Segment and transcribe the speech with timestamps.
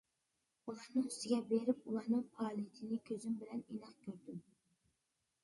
[0.69, 4.43] ئۇلارنىڭ ئۈستىگە بېرىپ، ئۇلارنىڭ پائالىيىتىنى كۆزۈم بىلەن ئېنىق كۆردۈم.